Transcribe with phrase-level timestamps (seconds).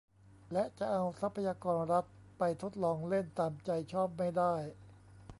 [0.53, 2.05] และจะเอาทรัพยากรรัฐ
[2.37, 4.53] ไปทดลองเล่นตามใจชอบไม่ได้